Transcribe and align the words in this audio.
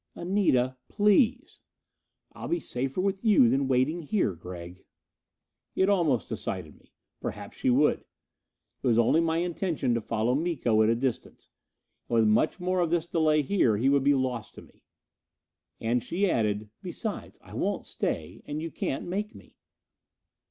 "Anita, 0.15 0.77
please." 0.89 1.61
"I'll 2.33 2.47
be 2.47 2.59
safer 2.59 2.99
with 2.99 3.23
you 3.23 3.47
than 3.49 3.67
waiting 3.67 4.01
here, 4.01 4.33
Gregg." 4.33 4.83
It 5.75 5.89
almost 5.89 6.27
decided 6.27 6.79
me. 6.79 6.91
Perhaps 7.21 7.57
she 7.57 7.69
would. 7.69 7.99
It 7.99 8.87
was 8.87 8.97
only 8.97 9.21
my 9.21 9.37
intention 9.37 9.93
to 9.93 10.01
follow 10.01 10.33
Miko 10.33 10.81
at 10.81 10.89
a 10.89 10.95
distance. 10.95 11.49
And 12.09 12.15
with 12.17 12.27
much 12.27 12.59
more 12.59 12.79
of 12.79 12.89
this 12.89 13.05
delay 13.05 13.43
here, 13.43 13.77
he 13.77 13.89
would 13.89 14.03
be 14.03 14.15
lost 14.15 14.55
to 14.55 14.63
me. 14.63 14.81
And 15.79 16.03
she 16.03 16.27
added, 16.27 16.71
"Besides, 16.81 17.37
I 17.43 17.53
won't 17.53 17.85
stay, 17.85 18.41
and 18.47 18.59
you 18.59 18.71
can't 18.71 19.05
make 19.07 19.35
me." 19.35 19.55